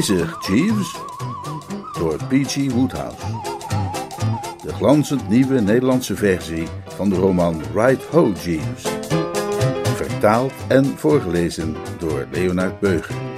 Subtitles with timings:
[0.00, 0.96] Bezig, Jeeves.
[1.98, 2.72] Door P.G.
[2.72, 3.26] Woodhouse.
[4.62, 8.82] De glanzend nieuwe Nederlandse versie van de roman Right Ho, Jeeves.
[9.94, 13.29] Vertaald en voorgelezen door Leonard Beuger.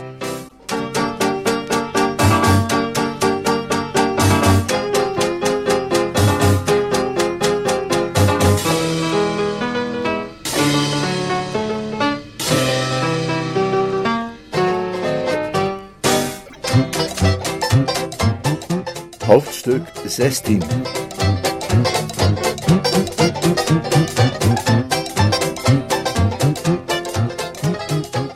[19.33, 20.63] Hoofdstuk 16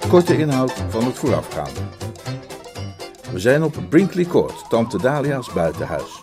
[0.08, 1.80] Korte inhoud van het voorafgaande.
[3.33, 6.20] We zijn op Brinkley Court, tante Dahlia's buitenhuis.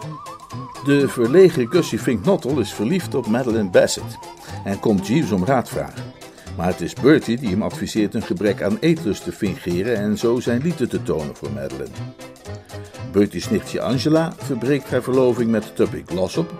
[0.85, 4.17] De verlegen Gussie Fink-Nottel is verliefd op Madeline Bassett
[4.63, 6.03] en komt Jeeves om raad vragen.
[6.57, 10.39] Maar het is Bertie die hem adviseert een gebrek aan eetlust te fingeren en zo
[10.39, 11.91] zijn liefde te tonen voor Madeline.
[13.13, 16.51] Bertie's nichtje Angela verbreekt haar verloving met Tuppy Glossop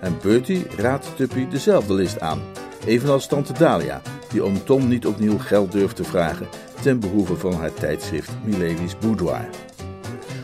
[0.00, 2.40] en Bertie raadt Tuppy dezelfde list aan,
[2.86, 6.48] evenals tante Dahlia, die oom Tom niet opnieuw geld durft te vragen
[6.82, 9.48] ten behoeve van haar tijdschrift Milady's Boudoir.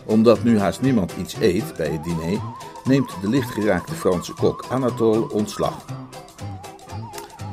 [0.05, 2.41] Omdat nu haast niemand iets eet bij het diner,
[2.85, 5.85] neemt de lichtgeraakte Franse kok Anatole ontslag.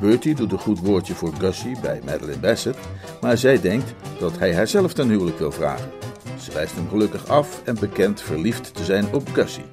[0.00, 2.78] Bertie doet een goed woordje voor Gussie bij Madeline Bassett,
[3.20, 6.03] maar zij denkt dat hij haarzelf ten huwelijk wil vragen.
[6.44, 9.64] Ze wijst hem gelukkig af en bekent verliefd te zijn op Gussie.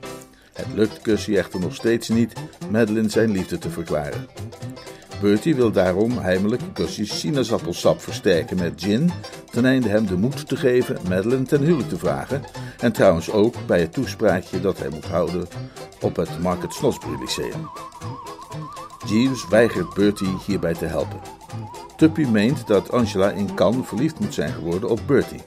[0.53, 2.33] Het lukt Gussie echter nog steeds niet
[2.69, 4.27] Madeline zijn liefde te verklaren.
[5.21, 9.11] Bertie wil daarom heimelijk Gussie's sinaasappelsap versterken met gin,
[9.51, 12.43] ten einde hem de moed te geven Madeline ten huwelijk te vragen,
[12.79, 15.47] en trouwens ook bij het toespraakje dat hij moet houden
[16.01, 17.69] op het Market Snosbury Lyceum.
[19.07, 21.19] Jeeves weigert Bertie hierbij te helpen.
[21.97, 25.43] Tuppy meent dat Angela in Cannes verliefd moet zijn geworden op Bertie.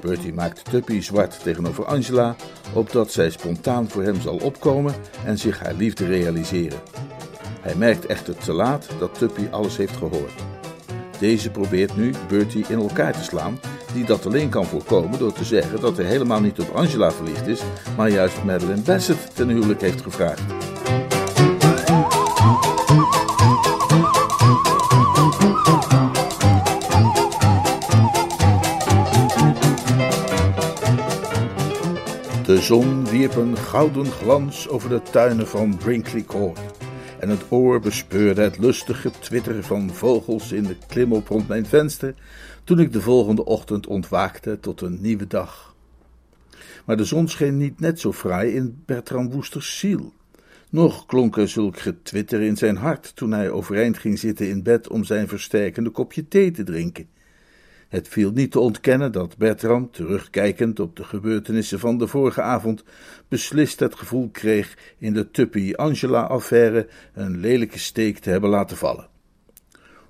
[0.00, 2.36] Bertie maakt Tuppy zwart tegenover Angela,
[2.72, 4.94] opdat zij spontaan voor hem zal opkomen
[5.24, 6.78] en zich haar liefde realiseren.
[7.60, 10.32] Hij merkt echter te laat dat Tuppy alles heeft gehoord.
[11.18, 13.60] Deze probeert nu Bertie in elkaar te slaan,
[13.92, 17.46] die dat alleen kan voorkomen door te zeggen dat hij helemaal niet op Angela verliefd
[17.46, 17.62] is,
[17.96, 20.42] maar juist Madeline Bassett ten huwelijk heeft gevraagd.
[32.50, 36.60] De zon wierp een gouden glans over de tuinen van Brinkley Court
[37.20, 42.14] en het oor bespeurde het lustige twitteren van vogels in de klimop rond mijn venster
[42.64, 45.74] toen ik de volgende ochtend ontwaakte tot een nieuwe dag.
[46.84, 50.12] Maar de zon scheen niet net zo fraai in Bertram Woesters ziel.
[50.70, 54.88] Nog klonk er zulk getwitter in zijn hart toen hij overeind ging zitten in bed
[54.88, 57.08] om zijn versterkende kopje thee te drinken.
[57.90, 62.84] Het viel niet te ontkennen dat Bertram, terugkijkend op de gebeurtenissen van de vorige avond,
[63.28, 69.08] beslist het gevoel kreeg in de Tuppy-Angela-affaire een lelijke steek te hebben laten vallen.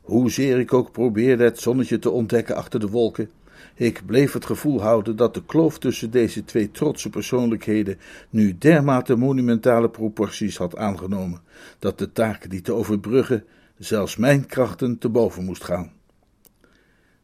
[0.00, 3.30] Hoezeer ik ook probeerde het zonnetje te ontdekken achter de wolken,
[3.74, 7.98] ik bleef het gevoel houden dat de kloof tussen deze twee trotse persoonlijkheden
[8.30, 11.40] nu dermate monumentale proporties had aangenomen,
[11.78, 13.44] dat de taak die te overbruggen
[13.78, 15.92] zelfs mijn krachten te boven moest gaan.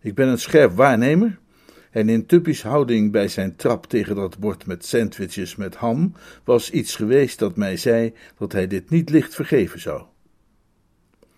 [0.07, 1.39] Ik ben een scherp waarnemer,
[1.91, 6.71] en in Tuppy's houding bij zijn trap tegen dat bord met sandwiches met ham was
[6.71, 10.03] iets geweest dat mij zei dat hij dit niet licht vergeven zou.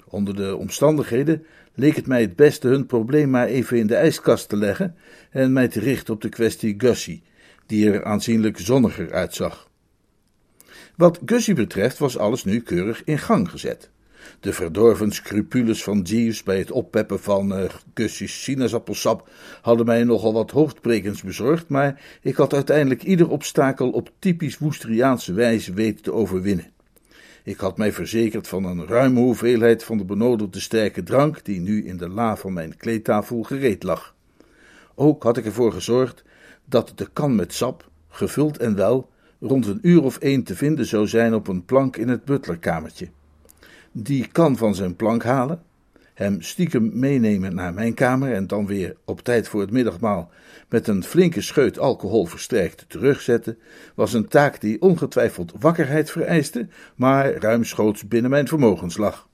[0.04, 4.48] Onder de omstandigheden leek het mij het beste hun probleem maar even in de ijskast
[4.48, 4.96] te leggen
[5.30, 7.22] en mij te richten op de kwestie Gussie,
[7.66, 9.70] die er aanzienlijk zonniger uitzag.
[10.96, 13.90] Wat Gussie betreft was alles nu keurig in gang gezet.
[14.40, 19.28] De verdorven scrupules van Jeeves bij het oppeppen van uh, sinaasappelsap
[19.62, 25.32] hadden mij nogal wat hoofdbrekens bezorgd, maar ik had uiteindelijk ieder obstakel op typisch Woesteriaanse
[25.32, 26.70] wijze weten te overwinnen.
[27.42, 31.86] Ik had mij verzekerd van een ruime hoeveelheid van de benodigde sterke drank, die nu
[31.86, 34.14] in de la van mijn kleedtafel gereed lag.
[34.94, 36.24] Ook had ik ervoor gezorgd
[36.64, 39.10] dat de kan met sap, gevuld en wel,
[39.40, 43.08] rond een uur of één te vinden zou zijn op een plank in het butlerkamertje.
[44.00, 45.62] Die kan van zijn plank halen,
[46.14, 50.30] hem stiekem meenemen naar mijn kamer en dan weer op tijd voor het middagmaal
[50.68, 53.58] met een flinke scheut alcohol versterkt terugzetten,
[53.94, 59.27] was een taak die ongetwijfeld wakkerheid vereiste, maar ruimschoots binnen mijn vermogens lag.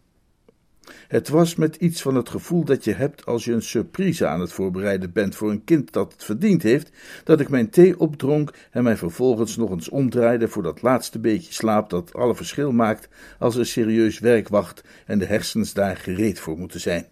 [1.08, 4.40] Het was met iets van het gevoel dat je hebt als je een surprise aan
[4.40, 6.90] het voorbereiden bent voor een kind dat het verdiend heeft,
[7.24, 11.52] dat ik mijn thee opdronk en mij vervolgens nog eens omdraaide voor dat laatste beetje
[11.52, 13.08] slaap dat alle verschil maakt
[13.38, 17.06] als er serieus werk wacht en de hersens daar gereed voor moeten zijn.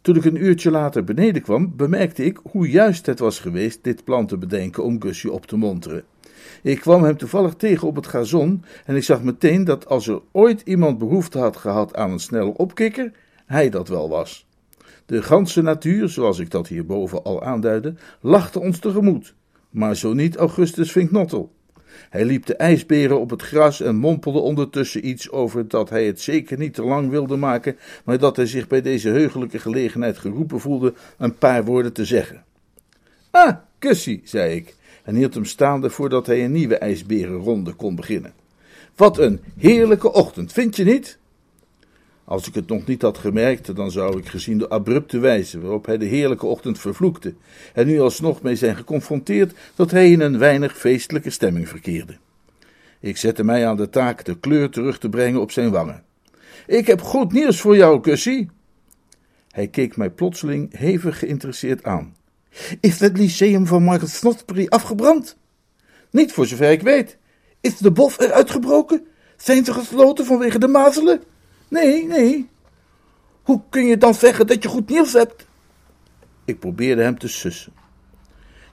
[0.00, 4.04] Toen ik een uurtje later beneden kwam, bemerkte ik hoe juist het was geweest dit
[4.04, 6.04] plan te bedenken om Gussie op te monteren.
[6.62, 10.20] Ik kwam hem toevallig tegen op het gazon en ik zag meteen dat als er
[10.32, 13.12] ooit iemand behoefte had gehad aan een snelle opkikker,
[13.46, 14.46] hij dat wel was.
[15.06, 19.34] De ganse natuur, zoals ik dat hierboven al aanduidde, lachte ons tegemoet,
[19.70, 21.52] maar zo niet Augustus Vinknottel.
[22.10, 26.20] Hij liep de ijsberen op het gras en mompelde ondertussen iets over dat hij het
[26.20, 30.60] zeker niet te lang wilde maken, maar dat hij zich bij deze heugelijke gelegenheid geroepen
[30.60, 32.44] voelde een paar woorden te zeggen.
[33.30, 38.32] Ah, kussie, zei ik, en hield hem staande voordat hij een nieuwe ijsberenronde kon beginnen.
[38.96, 41.18] Wat een heerlijke ochtend, vind je niet?
[42.24, 45.86] Als ik het nog niet had gemerkt, dan zou ik gezien de abrupte wijze waarop
[45.86, 47.34] hij de heerlijke ochtend vervloekte,
[47.74, 52.16] en nu alsnog mee zijn geconfronteerd dat hij in een weinig feestelijke stemming verkeerde.
[53.00, 56.02] Ik zette mij aan de taak de kleur terug te brengen op zijn wangen.
[56.66, 58.50] Ik heb goed nieuws voor jou, Kussie.
[59.50, 62.14] Hij keek mij plotseling hevig geïnteresseerd aan.
[62.80, 65.36] Is het lyceum van Margaret Snodsbury afgebrand?
[66.10, 67.18] Niet voor zover ik weet.
[67.60, 69.06] Is de bof er uitgebroken?
[69.36, 71.22] Zijn ze gesloten vanwege de mazelen?
[71.68, 72.48] Nee, nee.
[73.42, 75.46] Hoe kun je dan zeggen dat je goed nieuws hebt?
[76.44, 77.72] Ik probeerde hem te sussen.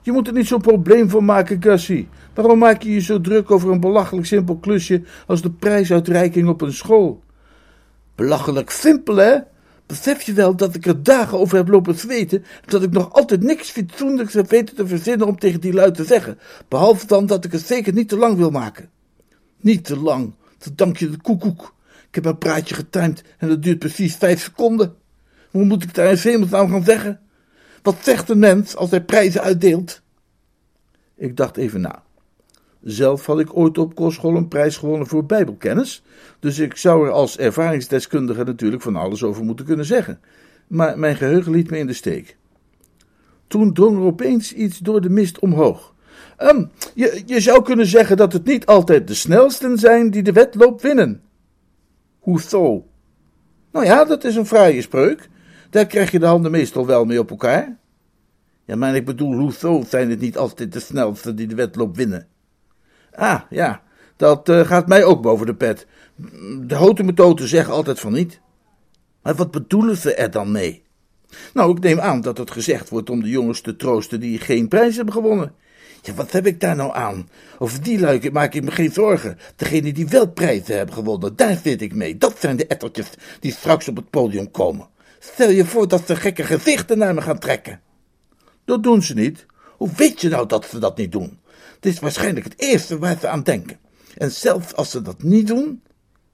[0.02, 2.08] Je moet er niet zo'n probleem van maken, Gussie.
[2.34, 6.60] Waarom maak je je zo druk over een belachelijk simpel klusje als de prijsuitreiking op
[6.60, 7.22] een school?
[8.14, 9.38] Belachelijk simpel, hè?
[9.90, 13.42] Besef je wel dat ik er dagen over heb lopen zweten, dat ik nog altijd
[13.42, 16.38] niks fatsoenlijks heb weten te verzinnen om tegen die lui te zeggen,
[16.68, 18.90] behalve dan dat ik het zeker niet te lang wil maken.
[19.60, 21.74] Niet te lang, dat dank je de koekoek.
[22.08, 24.94] Ik heb een praatje getimed en dat duurt precies vijf seconden.
[25.50, 27.20] Hoe moet ik daar in hemelsnaam gaan zeggen?
[27.82, 30.00] Wat zegt een mens als hij prijzen uitdeelt?
[31.16, 32.02] Ik dacht even na.
[32.82, 36.02] Zelf had ik ooit op kostschool een prijs gewonnen voor bijbelkennis,
[36.38, 40.20] dus ik zou er als ervaringsdeskundige natuurlijk van alles over moeten kunnen zeggen.
[40.66, 42.36] Maar mijn geheugen liet me in de steek.
[43.46, 45.94] Toen drong er opeens iets door de mist omhoog.
[46.38, 50.32] Um, je, je zou kunnen zeggen dat het niet altijd de snelsten zijn die de
[50.32, 51.22] wedloop winnen.
[52.18, 52.86] Hoezo?
[53.72, 55.28] Nou ja, dat is een fraaie spreuk.
[55.70, 57.78] Daar krijg je de handen meestal wel mee op elkaar.
[58.64, 62.26] Ja, maar ik bedoel, hoezo zijn het niet altijd de snelste die de wedloop winnen?
[63.20, 63.82] Ah, ja,
[64.16, 65.86] dat uh, gaat mij ook boven de pet.
[66.60, 68.40] De houten zeggen altijd van niet.
[69.22, 70.82] Maar wat bedoelen ze er dan mee?
[71.54, 74.68] Nou, ik neem aan dat het gezegd wordt om de jongens te troosten die geen
[74.68, 75.54] prijs hebben gewonnen.
[76.02, 77.28] Ja, wat heb ik daar nou aan?
[77.58, 79.38] Over die luiken maak ik me geen zorgen.
[79.56, 82.18] Degenen die wel prijzen hebben gewonnen, daar zit ik mee.
[82.18, 84.88] Dat zijn de ettertjes die straks op het podium komen.
[85.18, 87.80] Stel je voor dat ze gekke gezichten naar me gaan trekken.
[88.64, 89.46] Dat doen ze niet.
[89.76, 91.39] Hoe weet je nou dat ze dat niet doen?
[91.80, 93.78] Het is waarschijnlijk het eerste waar ze aan denken.
[94.16, 95.82] En zelfs als ze dat niet doen,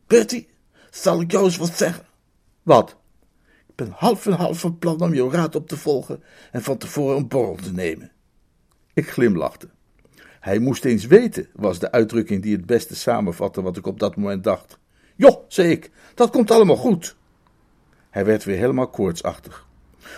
[0.06, 0.48] Bertie,
[0.90, 2.04] zal ik jou eens wat zeggen.
[2.62, 2.96] Wat?
[3.66, 6.22] Ik ben half en half van plan om jouw raad op te volgen
[6.52, 8.12] en van tevoren een borrel te nemen.
[8.94, 9.68] Ik glimlachte.
[10.40, 14.16] Hij moest eens weten, was de uitdrukking die het beste samenvatte wat ik op dat
[14.16, 14.78] moment dacht.
[15.16, 17.16] Joh, zei ik, dat komt allemaal goed.
[18.11, 19.65] Hij werd weer helemaal koortsachtig.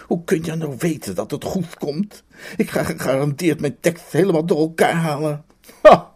[0.06, 2.22] Hoe kun je nou weten dat het goed komt?
[2.56, 5.44] Ik ga gegarandeerd mijn tekst helemaal door elkaar halen.
[5.82, 6.14] Ha!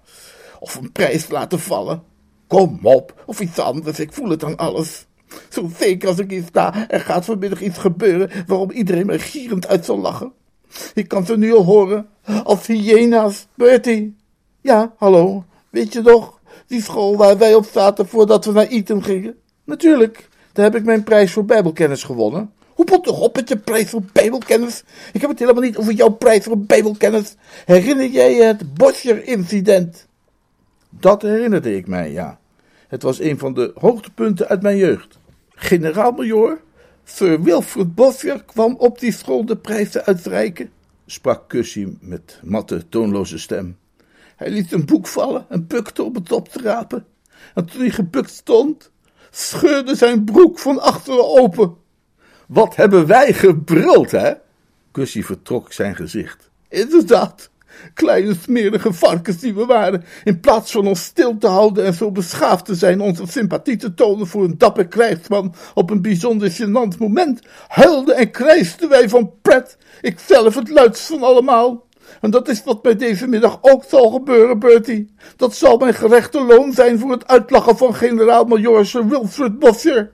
[0.60, 2.02] Of een prijs laten vallen.
[2.46, 5.06] Kom op, of iets anders, ik voel het aan alles.
[5.48, 9.66] Zo zeker als ik hier sta, er gaat vanmiddag iets gebeuren waarom iedereen me gierend
[9.66, 10.32] uit zal lachen.
[10.94, 12.08] Ik kan ze nu al horen,
[12.44, 13.46] als hyena's.
[13.54, 14.16] Bertie.
[14.60, 19.04] Ja, hallo, weet je nog, die school waar wij op zaten voordat we naar Eton
[19.04, 19.36] gingen?
[19.64, 22.52] Natuurlijk, daar heb ik mijn prijs voor bijbelkennis gewonnen.
[22.82, 24.84] Hoe pot toch op met je prijs voor bijbelkennis?
[25.12, 27.34] Ik heb het helemaal niet over jouw prijs voor bijbelkennis.
[27.64, 30.06] Herinner jij je het Boscher-incident?
[30.90, 32.38] Dat herinnerde ik mij, ja.
[32.88, 35.18] Het was een van de hoogtepunten uit mijn jeugd.
[35.54, 36.60] Generaal-majoor
[37.04, 40.70] Sir Wilfred Boscher kwam op die school de prijzen uitreiken,
[41.06, 43.78] sprak Cussie met matte, toonloze stem.
[44.36, 47.06] Hij liet een boek vallen en bukte om het op te rapen.
[47.54, 48.90] En toen hij gebukt stond,
[49.30, 51.80] scheurde zijn broek van achteren open.
[52.48, 54.32] Wat hebben wij gebruld, hè?
[54.92, 56.50] Cussie vertrok zijn gezicht.
[56.68, 57.50] Inderdaad,
[57.94, 62.10] Kleine smerige varkens die we waren, in plaats van ons stil te houden en zo
[62.10, 66.98] beschaafd te zijn onze sympathie te tonen voor een dapper krijgsman op een bijzonder gênant
[66.98, 71.86] moment, huilden en krijsten wij van pret, ikzelf het luidst van allemaal.
[72.20, 75.14] En dat is wat mij deze middag ook zal gebeuren, Bertie.
[75.36, 80.10] Dat zal mijn gerechte loon zijn voor het uitlachen van generaal-majoor Sir Wilfred Bossier.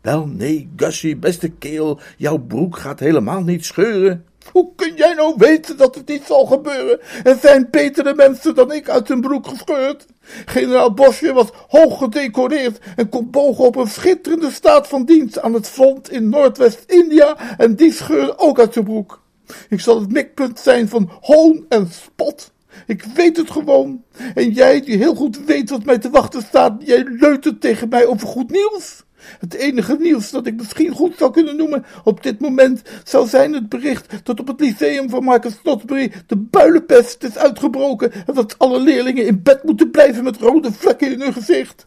[0.00, 4.24] Wel, nee, Gussie, beste keel, jouw broek gaat helemaal niet scheuren.
[4.52, 7.00] Hoe kun jij nou weten dat het niet zal gebeuren?
[7.24, 10.06] Er zijn betere mensen dan ik uit hun broek gescheurd.
[10.44, 15.54] Generaal Bosje was hoog gedecoreerd en kon bogen op een schitterende staat van dienst aan
[15.54, 19.22] het front in Noordwest-India en die scheurde ook uit zijn broek.
[19.68, 22.52] Ik zal het mikpunt zijn van hoon en spot.
[22.86, 24.02] Ik weet het gewoon.
[24.34, 28.06] En jij, die heel goed weet wat mij te wachten staat, jij leutert tegen mij
[28.06, 29.04] over goed nieuws.
[29.38, 33.52] Het enige nieuws dat ik misschien goed zou kunnen noemen op dit moment zou zijn
[33.52, 38.58] het bericht dat op het lyceum van Marcus Snodsbury de builenpest is uitgebroken en dat
[38.58, 41.86] alle leerlingen in bed moeten blijven met rode vlekken in hun gezicht.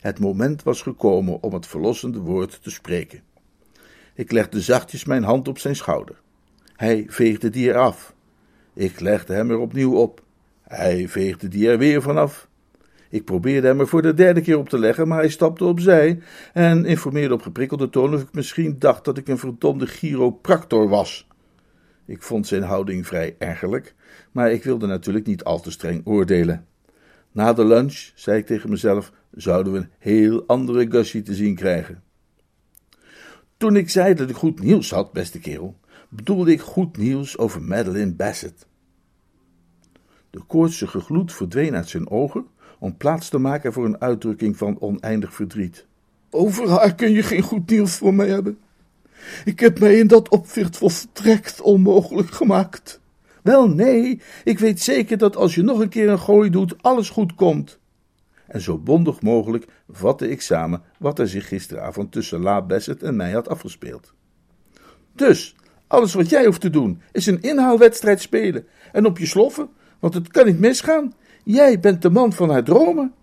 [0.00, 3.22] Het moment was gekomen om het verlossende woord te spreken.
[4.14, 6.20] Ik legde zachtjes mijn hand op zijn schouder.
[6.76, 8.14] Hij veegde die eraf.
[8.74, 10.22] Ik legde hem er opnieuw op.
[10.62, 12.48] Hij veegde die er weer vanaf.
[13.14, 16.20] Ik probeerde hem er voor de derde keer op te leggen, maar hij stapte opzij
[16.52, 21.28] en informeerde op geprikkelde toon of ik misschien dacht dat ik een verdomde chiropractor was.
[22.04, 23.94] Ik vond zijn houding vrij ergerlijk,
[24.32, 26.66] maar ik wilde natuurlijk niet al te streng oordelen.
[27.32, 31.54] Na de lunch, zei ik tegen mezelf, zouden we een heel andere Gussie te zien
[31.54, 32.02] krijgen.
[33.56, 35.76] Toen ik zei dat ik goed nieuws had, beste kerel,
[36.08, 38.66] bedoelde ik goed nieuws over Madeline Bassett.
[40.30, 42.46] De koortsige gloed verdween uit zijn ogen
[42.84, 45.86] om plaats te maken voor een uitdrukking van oneindig verdriet.
[46.30, 48.58] Over haar kun je geen goed nieuws voor mij hebben.
[49.44, 53.00] Ik heb mij in dat opzicht volstrekt onmogelijk gemaakt.
[53.42, 57.10] Wel, nee, ik weet zeker dat als je nog een keer een gooi doet, alles
[57.10, 57.78] goed komt.
[58.46, 63.16] En zo bondig mogelijk vatte ik samen wat er zich gisteravond tussen La Bassett en
[63.16, 64.12] mij had afgespeeld.
[65.12, 69.68] Dus, alles wat jij hoeft te doen, is een inhaalwedstrijd spelen en op je sloffen,
[69.98, 71.12] want het kan niet misgaan.
[71.44, 73.14] Jij bent de man van haar dromen.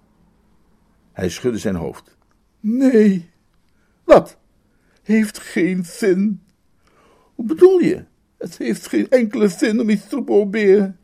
[1.12, 2.18] Hij schudde zijn hoofd.
[2.60, 3.30] Nee.
[4.04, 4.38] Wat?
[5.04, 6.42] Heeft geen zin.
[7.36, 8.04] Hoe bedoel je?
[8.38, 11.00] Het heeft geen enkele zin om iets te proberen.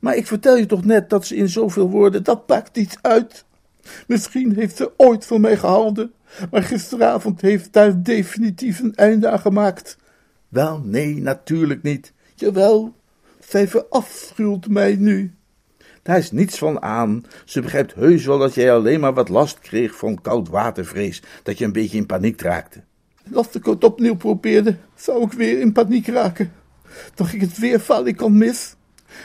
[0.00, 3.44] Maar ik vertel je toch net dat ze in zoveel woorden, dat pakt iets uit.
[4.06, 6.12] Misschien heeft ze ooit van mij gehouden,
[6.50, 9.96] maar gisteravond heeft daar definitief een einde aan gemaakt.
[10.48, 12.12] Wel, nee, natuurlijk niet.
[12.34, 12.94] Jawel,
[13.40, 15.33] zij verafschuwt mij nu.
[16.04, 17.24] Daar is niets van aan.
[17.44, 21.64] Ze begrijpt heus wel dat jij alleen maar wat last kreeg van koudwatervrees, dat je
[21.64, 22.82] een beetje in paniek raakte.
[23.32, 26.52] Als ik het opnieuw probeerde, zou ik weer in paniek raken.
[27.14, 28.74] Dacht ik het weer kan mis.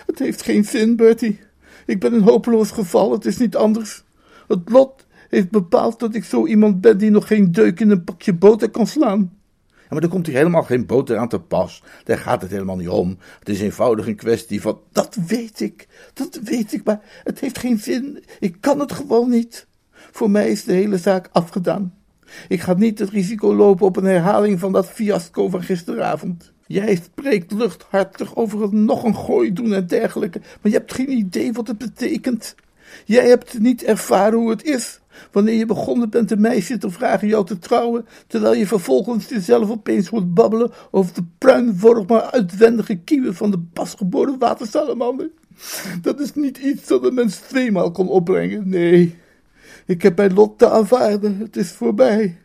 [0.05, 1.39] Het heeft geen zin, Bertie.
[1.86, 4.03] Ik ben een hopeloos geval, het is niet anders.
[4.48, 8.03] Het lot heeft bepaald dat ik zo iemand ben die nog geen deuk in een
[8.03, 9.38] pakje boter kan slaan
[9.89, 11.84] maar er komt hier helemaal geen boter aan te pas.
[12.03, 13.17] Daar gaat het helemaal niet om.
[13.39, 14.79] Het is eenvoudig een kwestie van.
[14.91, 18.24] Dat weet ik, dat weet ik, maar het heeft geen zin.
[18.39, 19.67] Ik kan het gewoon niet.
[19.91, 21.93] Voor mij is de hele zaak afgedaan.
[22.48, 26.51] Ik ga niet het risico lopen op een herhaling van dat fiasco van gisteravond.
[26.67, 31.12] Jij spreekt luchthartig over het nog een gooi doen en dergelijke, maar je hebt geen
[31.12, 32.55] idee wat het betekent.
[33.05, 34.99] Jij hebt niet ervaren hoe het is
[35.32, 39.70] wanneer je begonnen bent een meisje te vragen jou te trouwen, terwijl je vervolgens jezelf
[39.70, 45.30] opeens hoort babbelen over de pruimvormige uitwendige kieuwen van de pasgeboren watersalamander.
[46.01, 49.18] Dat is niet iets dat een mens tweemaal kan opbrengen, nee.
[49.86, 52.38] Ik heb mijn lot te aanvaarden, het is voorbij.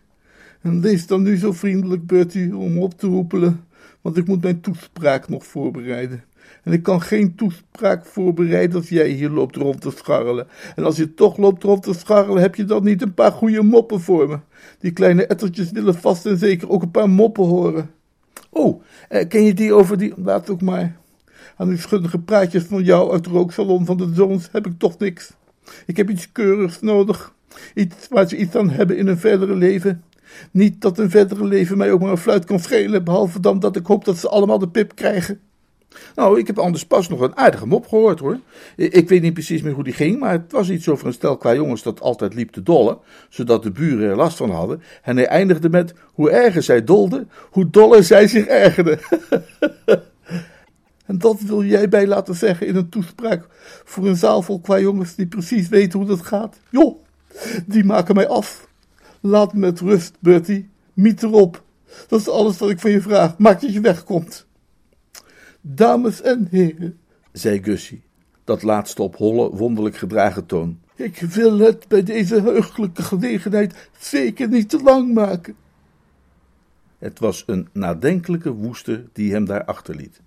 [0.60, 3.64] En wees dan nu zo vriendelijk, Bertie, om op te roepelen,
[4.00, 6.24] want ik moet mijn toespraak nog voorbereiden.
[6.64, 10.46] En ik kan geen toespraak voorbereiden als jij hier loopt rond te scharrelen.
[10.76, 13.62] En als je toch loopt rond te scharrelen, heb je dan niet een paar goede
[13.62, 14.38] moppen voor me.
[14.78, 17.90] Die kleine ettertjes willen vast en zeker ook een paar moppen horen.
[18.50, 20.12] Oh, eh, ken je die over die...
[20.16, 20.96] Laat ook maar.
[21.56, 24.98] Aan die schuddige praatjes van jou uit de rooksalon van de zoons heb ik toch
[24.98, 25.32] niks.
[25.86, 27.34] Ik heb iets keurigs nodig.
[27.74, 30.02] Iets waar ze iets aan hebben in een verdere leven.
[30.50, 33.76] Niet dat een verdere leven mij ook maar een fluit kan schelen, behalve dan dat
[33.76, 35.40] ik hoop dat ze allemaal de pip krijgen.
[36.14, 38.38] Nou, ik heb anders pas nog een aardige mop gehoord hoor.
[38.76, 41.36] Ik weet niet precies meer hoe die ging, maar het was iets over een stel
[41.36, 42.98] qua jongens dat altijd liep te dollen,
[43.28, 44.82] zodat de buren er last van hadden.
[45.02, 48.98] En hij eindigde met: hoe erger zij dolden, hoe doller zij zich ergerden.
[51.06, 53.46] en dat wil jij bij laten zeggen in een toespraak
[53.84, 56.60] voor een zaal vol qua jongens die precies weten hoe dat gaat.
[56.70, 57.04] Joh,
[57.66, 58.68] die maken mij af.
[59.20, 60.68] Laat me met rust, Bertie.
[60.92, 61.62] Miet erop.
[62.08, 63.38] Dat is alles wat ik van je vraag.
[63.38, 64.46] Maak dat je wegkomt.
[65.66, 66.98] Dames en heren,
[67.32, 68.02] zei Gussie,
[68.44, 70.78] dat laatste op holle, wonderlijk gedragen toon.
[70.94, 75.54] Ik wil het bij deze heugelijke gelegenheid zeker niet te lang maken.
[76.98, 80.20] Het was een nadenkelijke woester die hem daar achterliet.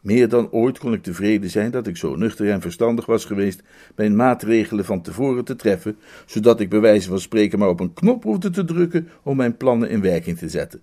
[0.00, 3.62] Meer dan ooit kon ik tevreden zijn dat ik zo nuchter en verstandig was geweest
[3.96, 7.94] mijn maatregelen van tevoren te treffen, zodat ik bij wijze van spreken maar op een
[7.94, 10.82] knop hoefde te drukken om mijn plannen in werking te zetten.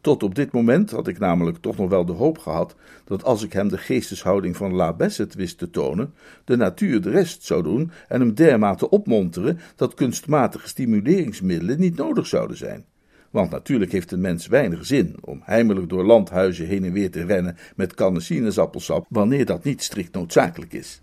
[0.00, 2.74] Tot op dit moment had ik namelijk toch nog wel de hoop gehad
[3.04, 6.14] dat als ik hem de geesteshouding van La Besset wist te tonen,
[6.44, 12.26] de natuur de rest zou doen en hem dermate opmonteren dat kunstmatige stimuleringsmiddelen niet nodig
[12.26, 12.84] zouden zijn.
[13.30, 17.24] Want natuurlijk heeft een mens weinig zin om heimelijk door landhuizen heen en weer te
[17.24, 21.02] rennen met kannen sinaasappelsap, wanneer dat niet strikt noodzakelijk is.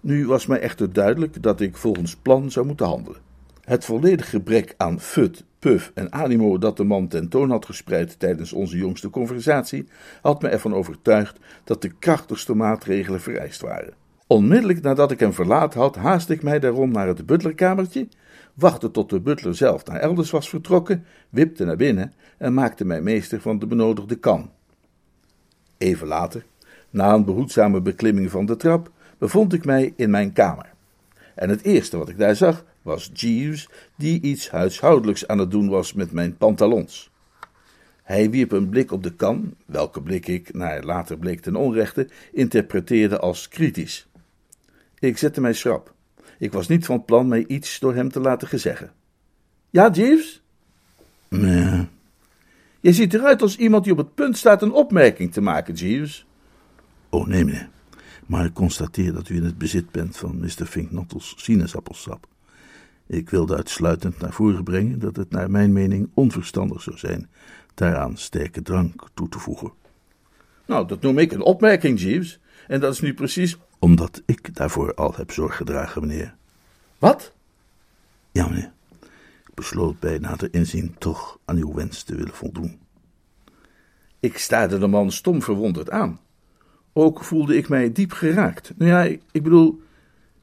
[0.00, 3.20] Nu was mij echter duidelijk dat ik volgens plan zou moeten handelen.
[3.60, 8.52] Het volledige gebrek aan fut, puf en animo dat de man tentoon had gespreid tijdens
[8.52, 9.88] onze jongste conversatie,
[10.22, 13.94] had me ervan overtuigd dat de krachtigste maatregelen vereist waren.
[14.26, 18.08] Onmiddellijk nadat ik hem verlaten had, haastte ik mij daarom naar het butlerkamertje
[18.54, 23.00] wachtte tot de butler zelf naar elders was vertrokken, wipte naar binnen en maakte mij
[23.00, 24.50] meester van de benodigde kan.
[25.78, 26.44] Even later,
[26.90, 30.72] na een behoedzame beklimming van de trap, bevond ik mij in mijn kamer.
[31.34, 35.68] En het eerste wat ik daar zag was Jeeves, die iets huishoudelijks aan het doen
[35.68, 37.10] was met mijn pantalons.
[38.02, 42.08] Hij wierp een blik op de kan, welke blik ik, naar later bleek ten onrechte,
[42.32, 44.06] interpreteerde als kritisch.
[44.98, 45.94] Ik zette mij schrap.
[46.38, 48.92] Ik was niet van plan mij iets door hem te laten gezeggen.
[49.70, 50.42] Ja, Jeeves?
[51.28, 51.88] Nee.
[52.80, 56.26] Je ziet eruit als iemand die op het punt staat een opmerking te maken, Jeeves.
[57.08, 57.68] Oh, nee, meneer.
[58.26, 60.66] Maar ik constateer dat u in het bezit bent van Mr.
[60.66, 62.26] Finknottels sinaasappelsap.
[63.06, 67.28] Ik wilde uitsluitend naar voren brengen dat het naar mijn mening onverstandig zou zijn
[67.74, 69.72] daaraan sterke drank toe te voegen.
[70.66, 72.40] Nou, dat noem ik een opmerking, Jeeves.
[72.66, 76.34] En dat is nu precies omdat ik daarvoor al heb zorg gedragen, meneer.
[76.98, 77.32] Wat?
[78.32, 78.72] Ja, meneer.
[79.46, 82.78] Ik besloot bij nader inzien toch aan uw wens te willen voldoen.
[84.20, 86.20] Ik staarde de man stom verwonderd aan.
[86.92, 88.72] Ook voelde ik mij diep geraakt.
[88.76, 89.82] Nou ja, ik bedoel,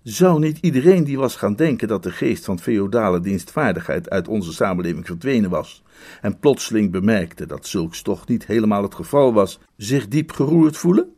[0.04, 4.54] zou niet iedereen die was gaan denken dat de geest van feodale dienstvaardigheid uit onze
[4.54, 5.84] samenleving verdwenen was,
[6.22, 11.14] en plotseling bemerkte dat zulks toch niet helemaal het geval was, zich diep geroerd voelen?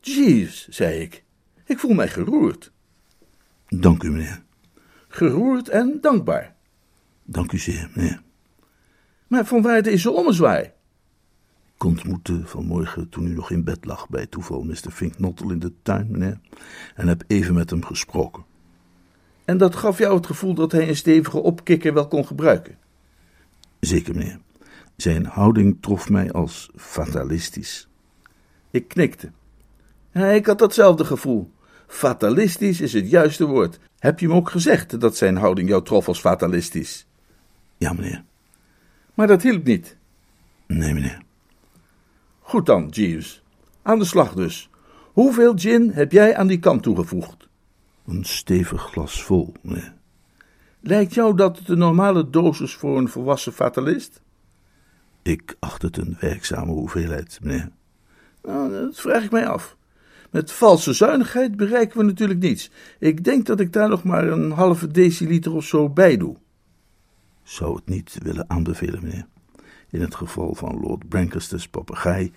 [0.00, 1.24] Jeeves, zei ik,
[1.64, 2.72] ik voel mij geroerd.
[3.68, 4.42] Dank u, meneer.
[5.08, 6.56] Geroerd en dankbaar.
[7.24, 8.22] Dank u zeer, meneer.
[9.26, 10.72] Maar van waar deze ommezwaai?
[11.80, 14.90] Ik ontmoette vanmorgen, toen u nog in bed lag, bij toeval Mr.
[14.90, 16.40] Finknottel in de tuin, meneer,
[16.94, 18.44] en heb even met hem gesproken.
[19.44, 22.78] En dat gaf jou het gevoel dat hij een stevige opkikker wel kon gebruiken?
[23.78, 24.38] Zeker, meneer.
[24.96, 27.88] Zijn houding trof mij als fatalistisch.
[28.70, 29.30] Ik knikte.
[30.12, 31.50] Ik had datzelfde gevoel.
[31.86, 33.78] Fatalistisch is het juiste woord.
[33.98, 37.06] Heb je hem ook gezegd dat zijn houding jou trof als fatalistisch?
[37.78, 38.24] Ja, meneer.
[39.14, 39.96] Maar dat hielp niet.
[40.66, 41.28] Nee, meneer.
[42.50, 43.42] Goed dan, Jeeves.
[43.82, 44.70] Aan de slag dus.
[45.12, 47.48] Hoeveel gin heb jij aan die kan toegevoegd?
[48.06, 49.94] Een stevig glas vol, meneer.
[50.80, 54.22] Lijkt jou dat de normale dosis voor een volwassen fatalist?
[55.22, 57.70] Ik acht het een werkzame hoeveelheid, meneer.
[58.42, 59.76] Nou, dat vraag ik mij af.
[60.30, 62.70] Met valse zuinigheid bereiken we natuurlijk niets.
[62.98, 66.36] Ik denk dat ik daar nog maar een halve deciliter of zo bij doe.
[67.42, 69.26] Zou het niet willen aanbevelen, meneer.
[69.90, 72.32] In het geval van Lord Brancaster's papegaai.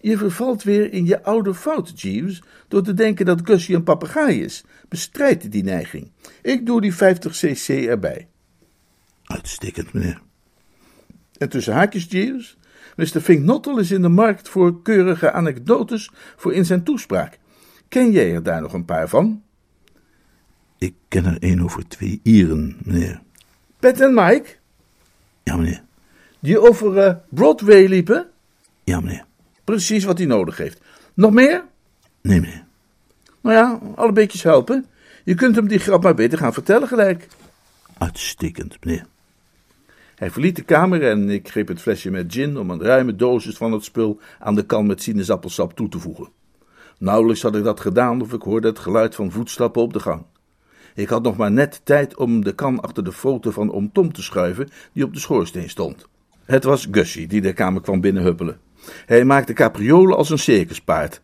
[0.00, 4.42] Je vervalt weer in je oude fout, Jeeves, door te denken dat Gussie een papegaai
[4.42, 4.64] is.
[4.88, 6.10] Bestrijd die neiging.
[6.42, 8.28] Ik doe die 50 cc erbij.
[9.24, 10.20] Uitstekend, meneer.
[11.38, 12.58] En tussen haakjes, Jeeves,
[12.96, 13.20] Mr.
[13.20, 17.38] Finknottel is in de markt voor keurige anekdotes voor in zijn toespraak.
[17.88, 19.42] Ken jij er daar nog een paar van?
[20.78, 23.22] Ik ken er een over twee Ieren, meneer.
[23.78, 24.48] Pet en Mike?
[25.42, 25.82] Ja, meneer.
[26.40, 28.28] Die over uh, Broadway liepen?
[28.84, 29.24] Ja, meneer.
[29.64, 30.80] Precies wat hij nodig heeft.
[31.14, 31.64] Nog meer?
[32.20, 32.64] Nee, meneer.
[33.40, 34.86] Nou ja, alle beetjes helpen.
[35.24, 37.28] Je kunt hem die grap maar beter gaan vertellen gelijk.
[37.98, 39.06] Uitstekend, meneer.
[40.14, 43.56] Hij verliet de kamer en ik greep het flesje met gin om een ruime dosis
[43.56, 46.28] van het spul aan de kan met sinaasappelsap toe te voegen.
[46.98, 50.22] Nauwelijks had ik dat gedaan of ik hoorde het geluid van voetstappen op de gang.
[50.94, 54.12] Ik had nog maar net tijd om de kan achter de foto van oom Tom
[54.12, 56.06] te schuiven die op de schoorsteen stond.
[56.48, 58.60] Het was Gussie die de kamer kwam binnenhuppelen.
[59.06, 61.20] Hij maakte capriolen als een circuspaard.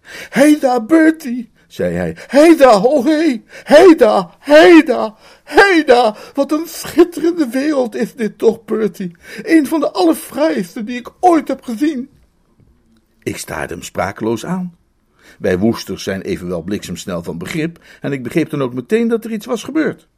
[0.60, 2.16] Daar, Bertie, zei hij.
[2.26, 6.16] Heida, oh hé, heida, heida, heida.
[6.34, 9.16] Wat een schitterende wereld is dit toch, Bertie.
[9.42, 12.08] Een van de allerfraaiste die ik ooit heb gezien.
[13.22, 14.76] Ik staarde hem sprakeloos aan.
[15.38, 19.32] Wij woesters zijn evenwel bliksemsnel van begrip, en ik begreep dan ook meteen dat er
[19.32, 20.08] iets was gebeurd.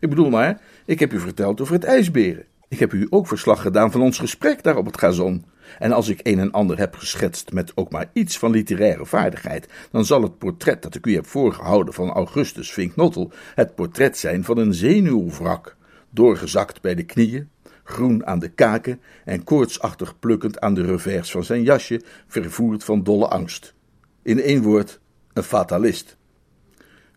[0.00, 2.50] Ik bedoel maar, ik heb u verteld over het ijsberen.
[2.72, 5.44] Ik heb u ook verslag gedaan van ons gesprek daar op het gazon.
[5.78, 9.68] En als ik een en ander heb geschetst met ook maar iets van literaire vaardigheid,
[9.90, 14.44] dan zal het portret dat ik u heb voorgehouden van Augustus Vinknottel het portret zijn
[14.44, 15.76] van een zenuwwrak,
[16.10, 17.48] doorgezakt bij de knieën,
[17.84, 23.02] groen aan de kaken en koortsachtig plukkend aan de revers van zijn jasje, vervoerd van
[23.02, 23.74] dolle angst.
[24.22, 25.00] In één woord,
[25.32, 26.16] een fatalist.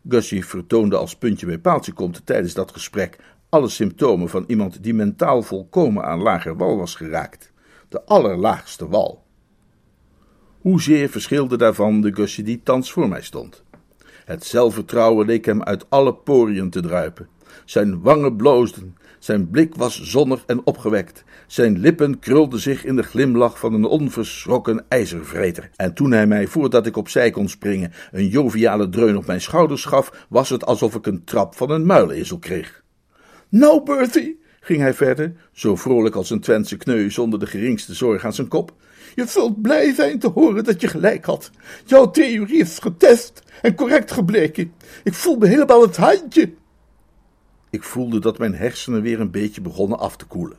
[0.10, 3.18] Gussie vertoonde als puntje bij paaltje komt tijdens dat gesprek
[3.56, 7.52] alle symptomen van iemand die mentaal volkomen aan lager wal was geraakt.
[7.89, 9.24] De allerlaagste wal.
[10.62, 13.63] Hoezeer verschilde daarvan de Gussie die thans voor mij stond.
[14.26, 17.28] Het zelfvertrouwen leek hem uit alle poriën te druipen.
[17.65, 21.24] Zijn wangen bloosden, zijn blik was zonnig en opgewekt.
[21.48, 25.70] Zijn lippen krulden zich in de glimlach van een onverschrokken ijzervreter.
[25.76, 29.86] En toen hij mij, voordat ik opzij kon springen, een joviale dreun op mijn schouders
[29.86, 32.84] gaf, was het alsof ik een trap van een muilezel kreeg.
[33.50, 38.26] Nou, Bertie, ging hij verder, zo vrolijk als een Twentse kneu zonder de geringste zorg
[38.26, 38.74] aan zijn kop.
[39.16, 41.52] Je zult blij zijn te horen dat je gelijk had.
[41.86, 44.74] Jouw theorie is getest en correct gebleken.
[45.04, 46.54] Ik voel me helemaal het handje.
[47.70, 50.58] Ik voelde dat mijn hersenen weer een beetje begonnen af te koelen.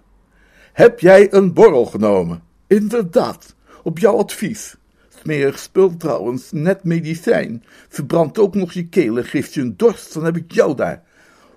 [0.73, 2.43] Heb jij een borrel genomen?
[2.67, 4.77] Inderdaad, op jouw advies.
[5.21, 7.65] Smerig spul trouwens, net medicijn.
[7.89, 11.03] Verbrandt ook nog je keel en geeft je een dorst, dan heb ik jou daar.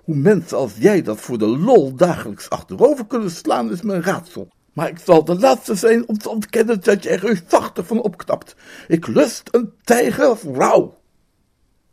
[0.04, 4.48] Hoe mensen als jij dat voor de lol dagelijks achterover kunnen slaan, is mijn raadsel.
[4.72, 8.56] Maar ik zal de laatste zijn om te ontkennen dat je er reusachtig van opknapt.
[8.88, 10.98] Ik lust een tijger rauw.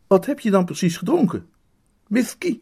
[0.07, 1.45] Wat heb je dan precies gedronken?
[2.07, 2.59] Whisky.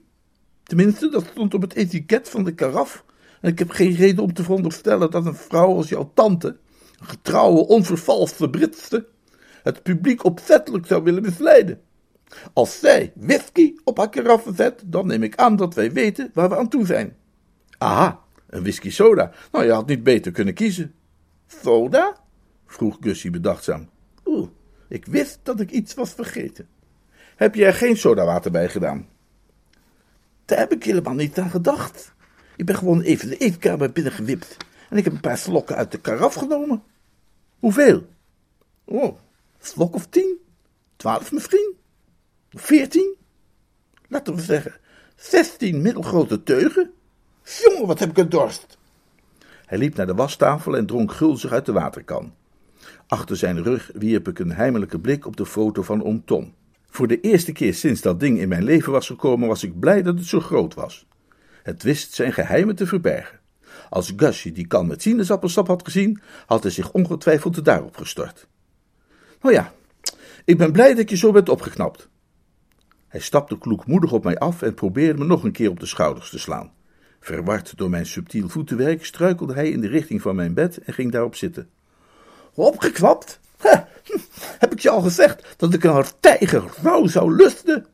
[0.64, 3.04] Tenminste, dat stond op het etiket van de karaf.
[3.42, 6.48] En ik heb geen reden om te veronderstellen dat een vrouw als jouw tante,
[7.00, 9.08] een getrouwe, onvervalste Britse,
[9.64, 11.82] het publiek opzettelijk zou willen misleiden.
[12.54, 16.50] Als zij whisky op haar karaffen zet, dan neem ik aan dat wij weten waar
[16.50, 17.16] we aan toe zijn.
[17.78, 19.32] Aha, een whisky soda.
[19.52, 20.94] Nou, je had niet beter kunnen kiezen.
[21.48, 22.18] Soda?
[22.66, 23.90] vroeg Gussie bedachtzaam.
[24.26, 24.50] Oeh,
[24.88, 26.68] ik wist dat ik iets was vergeten.
[27.36, 29.08] Heb je geen sodawater bij gedaan?
[30.46, 32.14] Daar heb ik helemaal niet aan gedacht.
[32.56, 34.58] Ik ben gewoon even de eetkamer binnengewipt
[34.90, 36.84] en ik heb een paar slokken uit de karaf genomen.
[37.60, 38.08] Hoeveel?
[38.86, 39.18] Oh,
[39.60, 40.38] slok of tien?
[40.96, 41.74] Twaalf misschien?
[42.56, 43.16] Veertien?
[44.08, 44.76] Laten we zeggen,
[45.16, 46.92] zestien middelgrote teugen.
[47.44, 48.78] Jongen, wat heb ik een dorst!
[49.66, 52.34] Hij liep naar de wastafel en dronk gulzig uit de waterkan.
[53.08, 56.54] Achter zijn rug wierp ik een heimelijke blik op de foto van oom Tom.
[56.90, 60.02] Voor de eerste keer sinds dat ding in mijn leven was gekomen, was ik blij
[60.02, 61.06] dat het zo groot was.
[61.64, 63.40] Het wist zijn geheimen te verbergen.
[63.90, 68.48] Als Gussie die kan met sinaasappelsap had gezien, had hij zich ongetwijfeld daarop gestort.
[69.42, 69.74] Nou ja,
[70.46, 72.10] ik ben blij dat je zo bent opgeknapt.
[73.16, 76.30] Hij stapte kloekmoedig op mij af en probeerde me nog een keer op de schouders
[76.30, 76.72] te slaan.
[77.20, 81.12] Verward door mijn subtiel voetenwerk struikelde hij in de richting van mijn bed en ging
[81.12, 81.70] daarop zitten.
[82.54, 83.40] Opgeknapt?
[84.64, 87.86] heb ik je al gezegd dat ik een tijger rauw zou lusten?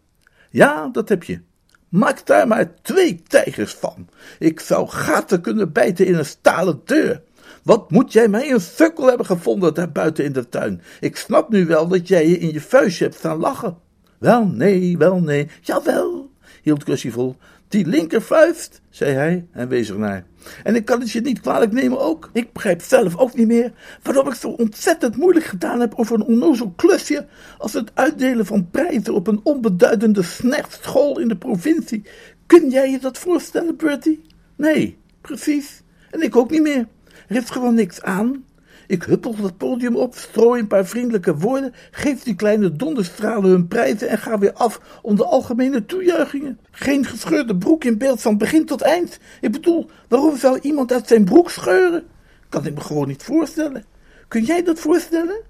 [0.50, 1.42] Ja, dat heb je.
[1.90, 4.08] Maak daar maar twee tijgers van.
[4.40, 7.22] Ik zou gaten kunnen bijten in een stalen deur.
[7.64, 10.82] Wat moet jij mij een sukkel hebben gevonden daar buiten in de tuin?
[11.00, 13.90] Ik snap nu wel dat jij je in je vuistje hebt staan lachen.
[14.22, 16.30] Wel nee, wel nee, jawel,
[16.62, 17.36] hield Gussie vol.
[17.68, 20.26] Die linkervuist, zei hij en wees ernaar.
[20.64, 22.30] En ik kan het je niet kwalijk nemen ook.
[22.34, 23.72] Ik begrijp zelf ook niet meer
[24.04, 28.70] waarom ik zo ontzettend moeilijk gedaan heb over een onnozel klusje als het uitdelen van
[28.70, 32.04] prijzen op een onbeduidende snechtschool in de provincie.
[32.46, 34.22] Kun jij je dat voorstellen, Bertie?
[34.56, 35.82] Nee, precies.
[36.10, 36.88] En ik ook niet meer.
[37.28, 38.44] Er is gewoon niks aan.
[38.92, 43.68] Ik huppel het podium op, strooi een paar vriendelijke woorden, geef die kleine donderstralen hun
[43.68, 46.60] prijzen en ga weer af onder algemene toejuichingen.
[46.72, 49.20] Geen gescheurde broek in beeld van begin tot eind.
[49.42, 52.04] Ik bedoel, waarom zou iemand uit zijn broek scheuren?
[52.50, 53.86] Kan ik me gewoon niet voorstellen.
[54.28, 55.42] Kun jij dat voorstellen?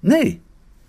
[0.00, 0.42] Nee,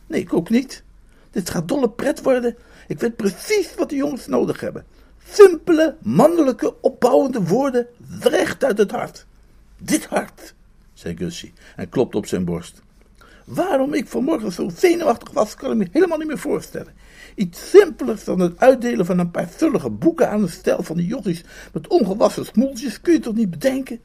[0.07, 0.83] nee, ik ook niet.
[1.31, 2.55] Dit gaat dolle pret worden.
[2.87, 4.85] Ik weet precies wat de jongens nodig hebben.
[5.27, 7.87] Simpele, mannelijke, opbouwende woorden,
[8.19, 9.25] recht uit het hart.
[9.77, 10.53] Dit hart
[10.95, 12.81] zei Gussie en klopte op zijn borst.
[13.45, 16.93] Waarom ik vanmorgen zo zenuwachtig was, kan ik me helemaal niet meer voorstellen.
[17.35, 21.05] Iets simpelers dan het uitdelen van een paar vullige boeken aan de stijl van de
[21.05, 23.99] jochies met ongewassen smoeltjes kun je toch niet bedenken?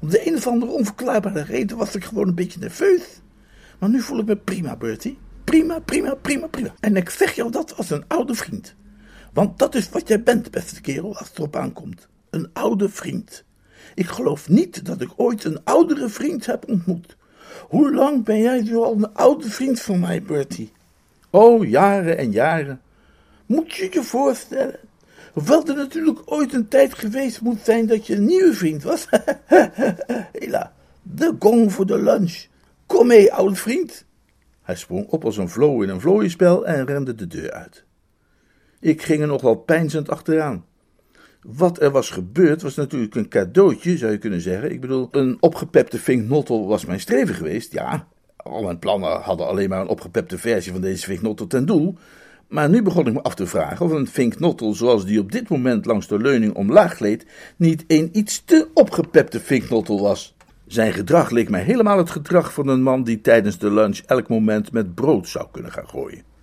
[0.00, 3.20] Om de een of andere onverklaarbare reden was ik gewoon een beetje nerveus.
[3.78, 5.18] Maar nu voel ik me prima, Bertie.
[5.44, 6.74] Prima, prima, prima, prima.
[6.80, 8.74] En ik zeg jou dat als een oude vriend.
[9.32, 12.08] Want dat is wat jij bent, beste kerel, als het erop aankomt.
[12.30, 13.43] Een oude vriend.
[13.94, 17.16] Ik geloof niet dat ik ooit een oudere vriend heb ontmoet.
[17.68, 20.72] Hoe lang ben jij nu al een oude vriend van mij, Bertie?
[21.30, 22.80] Oh, jaren en jaren.
[23.46, 24.78] Moet je je voorstellen?
[25.32, 29.06] Hoewel er natuurlijk ooit een tijd geweest moet zijn dat je een nieuwe vriend was.
[30.32, 32.46] Hela, de gong voor de lunch.
[32.86, 34.04] Kom mee, oude vriend.
[34.62, 37.84] Hij sprong op als een vlo in een vlooienspel en rende de deur uit.
[38.80, 40.64] Ik ging er nogal pijnzend achteraan.
[41.44, 44.70] Wat er was gebeurd was natuurlijk een cadeautje, zou je kunnen zeggen.
[44.70, 48.06] Ik bedoel, een opgepepte Fink Nottel was mijn streven geweest, ja.
[48.36, 51.94] Al mijn plannen hadden alleen maar een opgepepte versie van deze Fink Nottel ten doel.
[52.48, 55.32] Maar nu begon ik me af te vragen of een Fink Nottel zoals die op
[55.32, 57.26] dit moment langs de leuning omlaag gleed,
[57.56, 60.34] niet een iets te opgepepte Fink Nottel was.
[60.66, 64.28] Zijn gedrag leek mij helemaal het gedrag van een man die tijdens de lunch elk
[64.28, 66.33] moment met brood zou kunnen gaan gooien.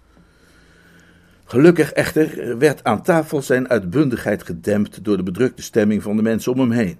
[1.51, 6.51] Gelukkig echter werd aan tafel zijn uitbundigheid gedempt door de bedrukte stemming van de mensen
[6.51, 6.97] om hem heen.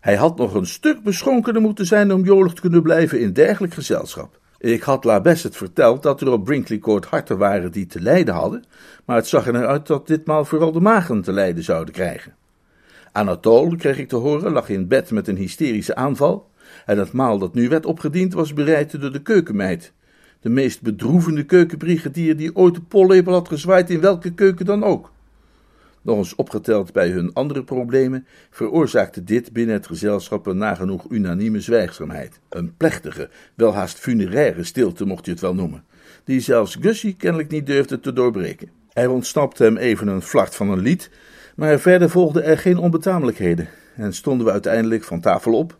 [0.00, 3.74] Hij had nog een stuk beschonkener moeten zijn om jolig te kunnen blijven in dergelijk
[3.74, 4.38] gezelschap.
[4.58, 8.34] Ik had La het verteld dat er op Brinkley Court harten waren die te lijden
[8.34, 8.64] hadden,
[9.04, 12.34] maar het zag er naar dat ditmaal vooral de magen te lijden zouden krijgen.
[13.12, 16.50] Anatole, kreeg ik te horen, lag in bed met een hysterische aanval,
[16.86, 19.92] en het maal dat nu werd opgediend was bereid door de keukenmeid,
[20.44, 25.12] de meest bedroevende keukenbrigadier die ooit de pollepel had gezwaaid in welke keuken dan ook.
[26.02, 31.60] Nog eens opgeteld bij hun andere problemen, veroorzaakte dit binnen het gezelschap een nagenoeg unanieme
[31.60, 32.40] zwijgzaamheid.
[32.48, 35.84] Een plechtige, welhaast funeraire stilte mocht je het wel noemen,
[36.24, 38.70] die zelfs Gussie kennelijk niet durfde te doorbreken.
[38.92, 41.10] Er ontsnapte hem even een vlacht van een lied,
[41.56, 45.78] maar verder volgden er geen onbetamelijkheden en stonden we uiteindelijk van tafel op,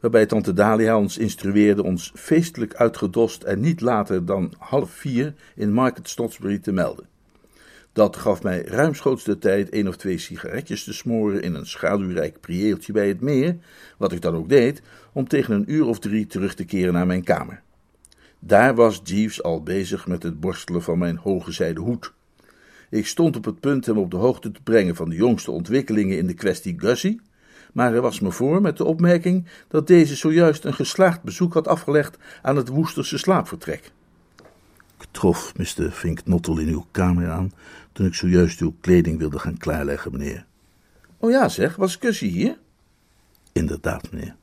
[0.00, 5.72] waarbij tante Dalia ons instrueerde ons feestelijk uitgedost en niet later dan half vier in
[5.72, 7.06] Market Stotsbury te melden.
[7.92, 12.40] Dat gaf mij ruimschoots de tijd één of twee sigaretjes te smoren in een schaduwrijk
[12.40, 13.56] prieeltje bij het meer,
[13.96, 14.82] wat ik dan ook deed,
[15.12, 17.62] om tegen een uur of drie terug te keren naar mijn kamer.
[18.38, 22.12] Daar was Jeeves al bezig met het borstelen van mijn hoge zijden hoed.
[22.90, 26.18] Ik stond op het punt hem op de hoogte te brengen van de jongste ontwikkelingen
[26.18, 27.20] in de kwestie Gussie,
[27.72, 31.68] maar hij was me voor met de opmerking dat deze zojuist een geslaagd bezoek had
[31.68, 33.92] afgelegd aan het Woesterse slaapvertrek.
[34.98, 35.90] Ik trof Mr.
[35.90, 37.52] Fink Nottel in uw kamer aan
[37.92, 40.46] toen ik zojuist uw kleding wilde gaan klaarleggen, meneer.
[41.18, 42.58] Oh ja, zeg, was Cussie hier?
[43.52, 44.36] Inderdaad, meneer.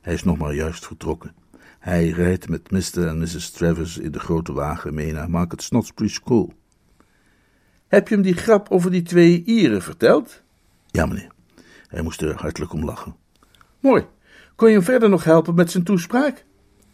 [0.00, 1.34] Hij is nog maar juist vertrokken.
[1.78, 3.06] Hij rijdt met Mr.
[3.06, 3.50] en Mrs.
[3.50, 6.52] Travers in de grote wagen mee naar Market Snodsbury School.
[7.88, 10.42] Heb je hem die grap over die twee Ieren verteld?
[10.86, 11.33] Ja, meneer.
[11.94, 13.16] Hij moest er hartelijk om lachen.
[13.80, 14.06] Mooi.
[14.54, 16.36] Kon je hem verder nog helpen met zijn toespraak?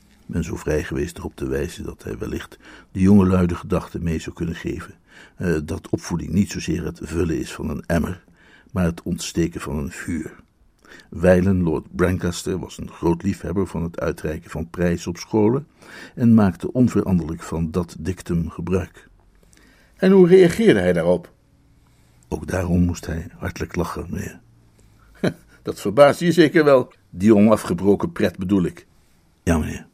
[0.08, 2.58] Ik ben zo vrij geweest erop te wijzen dat hij wellicht
[2.92, 4.94] de jonge luide gedachten mee zou kunnen geven.
[5.38, 8.24] Uh, dat opvoeding niet zozeer het vullen is van een emmer,
[8.72, 10.34] maar het ontsteken van een vuur.
[11.10, 15.66] Wijlen Lord Brancaster was een groot liefhebber van het uitreiken van prijzen op scholen
[16.14, 19.08] en maakte onveranderlijk van dat dictum gebruik.
[19.96, 21.32] En hoe reageerde hij daarop?
[22.28, 24.40] Ook daarom moest hij hartelijk lachen, meneer.
[25.62, 26.92] Dat verbaast je zeker wel.
[27.10, 28.86] Die onafgebroken pret bedoel ik.
[29.42, 29.86] Ja, meneer.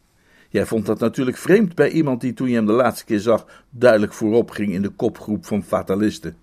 [0.48, 3.64] Jij vond dat natuurlijk vreemd bij iemand die toen je hem de laatste keer zag
[3.70, 6.36] duidelijk voorop ging in de kopgroep van fatalisten.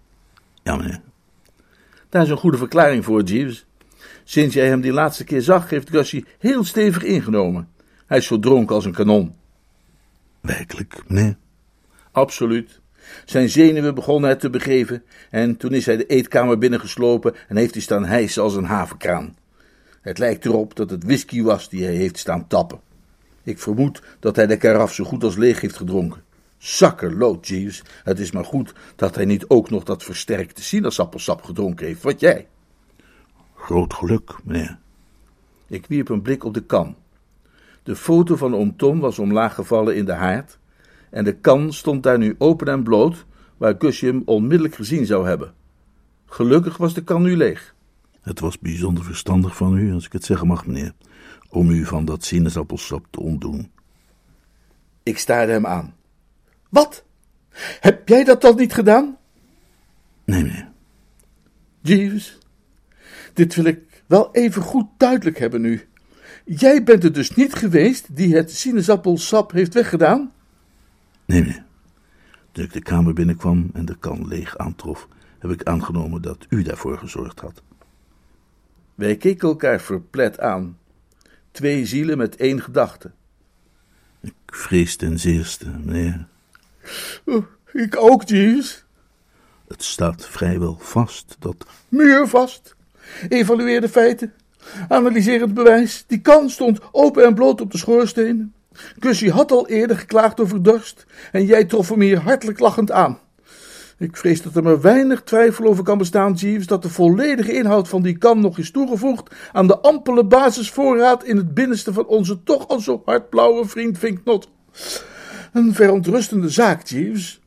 [0.64, 1.02] Ja, meneer.
[2.10, 3.66] Daar is een goede verklaring voor, Jeeves.
[4.24, 7.70] Sinds jij hem die laatste keer zag, heeft Gussie heel stevig ingenomen.
[8.06, 9.36] Hij is zo dronken als een kanon.
[10.42, 11.38] Werkelijk, meneer?
[12.12, 12.82] Absoluut.
[13.26, 17.74] Zijn zenuwen begonnen het te begeven en toen is hij de eetkamer binnengeslopen en heeft
[17.74, 19.36] hij staan hijsen als een havenkraan.
[20.02, 22.80] Het lijkt erop dat het whisky was die hij heeft staan tappen.
[23.44, 26.24] Ik vermoed dat hij de karaf zo goed als leeg heeft gedronken.
[26.58, 27.84] Zakkerlood, Jeeves.
[28.04, 32.02] Het is maar goed dat hij niet ook nog dat versterkte sinaasappelsap gedronken heeft.
[32.02, 32.48] Wat jij?
[33.56, 34.80] Groot geluk, meneer.
[35.68, 36.96] Ik wierp een blik op de kan.
[37.84, 40.58] De foto van oom Tom was omlaag gevallen in de haard
[41.14, 43.26] en de kan stond daar nu open en bloot,
[43.58, 45.54] waar Gusje hem onmiddellijk gezien zou hebben.
[46.26, 47.76] Gelukkig was de kan nu leeg.
[48.22, 50.94] Het was bijzonder verstandig van u, als ik het zeggen mag, meneer,
[51.50, 53.72] om u van dat sinaasappelsap te ontdoen.
[55.04, 55.96] Ik staarde hem aan.
[56.70, 57.06] Wat?
[57.80, 59.18] Heb jij dat dan niet gedaan?
[60.26, 60.72] Nee, meneer.
[61.82, 62.38] Jeeves,
[63.34, 65.88] dit wil ik wel even goed duidelijk hebben nu.
[66.46, 70.33] Jij bent er dus niet geweest die het sinaasappelsap heeft weggedaan?
[71.26, 71.64] Nee, meneer.
[72.52, 75.08] Toen ik de kamer binnenkwam en de kan leeg aantrof,
[75.40, 77.62] heb ik aangenomen dat u daarvoor gezorgd had.
[78.96, 80.78] Wij keken elkaar verplet aan.
[81.52, 83.12] Twee zielen met één gedachte.
[84.22, 86.28] Ik vrees ten zeerste, meneer.
[87.26, 88.86] Oh, ik ook, Jeeves.
[89.68, 91.66] Het staat vrijwel vast dat...
[91.90, 92.76] Muurvast.
[93.30, 94.34] Evalueer de feiten.
[94.90, 96.04] Analyseer het bewijs.
[96.08, 98.54] Die kan stond open en bloot op de schoorsteen.
[99.00, 103.20] Gussie had al eerder geklaagd over dorst en jij trof hem hier hartelijk lachend aan.
[103.98, 107.88] Ik vrees dat er maar weinig twijfel over kan bestaan, Jeeves, dat de volledige inhoud
[107.88, 112.44] van die kan nog is toegevoegd aan de ampele basisvoorraad in het binnenste van onze
[112.44, 114.50] toch al zo hardblauwe vriend Vinknot.
[115.54, 117.42] Een verontrustende zaak, Jeeves.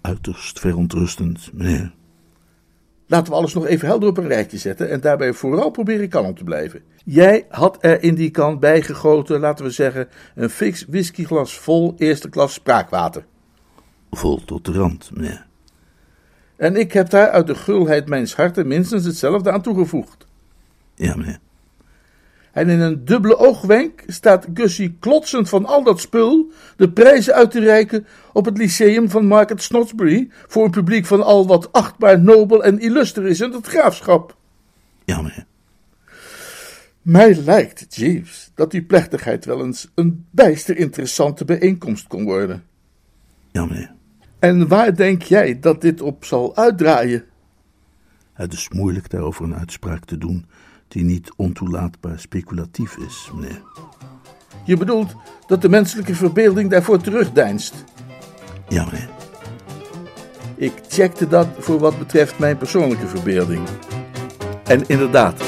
[0.00, 1.92] Uiterst verontrustend, meneer.
[3.06, 6.34] Laten we alles nog even helder op een rijtje zetten en daarbij vooral proberen kalm
[6.34, 6.82] te blijven.
[7.04, 12.28] Jij had er in die kan bijgegoten, laten we zeggen, een fix whiskyglas vol eerste
[12.28, 13.24] klas spraakwater.
[14.10, 15.46] Vol tot de rand, meneer.
[16.56, 20.26] En ik heb daar uit de gulheid mijns harten minstens hetzelfde aan toegevoegd.
[20.94, 21.38] Ja, meneer.
[22.54, 27.50] En in een dubbele oogwenk staat Gussie klotsend van al dat spul de prijzen uit
[27.50, 32.20] te reiken op het lyceum van Market Snodsbury voor een publiek van al wat achtbaar,
[32.20, 34.36] nobel en illuster is in het graafschap.
[35.04, 35.46] Ja, meneer.
[37.02, 42.64] Mij lijkt, Jeeves, dat die plechtigheid wel eens een bijster interessante bijeenkomst kon worden.
[43.52, 43.92] Ja, meneer.
[44.38, 47.24] En waar denk jij dat dit op zal uitdraaien?
[48.32, 50.46] Het is moeilijk daarover een uitspraak te doen
[50.88, 53.62] die niet ontoelaatbaar speculatief is, meneer.
[54.64, 55.14] Je bedoelt
[55.46, 57.84] dat de menselijke verbeelding daarvoor terugdeinst?
[58.68, 59.08] Ja, meneer.
[60.56, 63.68] Ik checkte dat voor wat betreft mijn persoonlijke verbeelding.
[64.64, 65.42] En inderdaad.